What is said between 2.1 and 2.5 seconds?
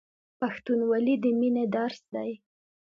دی.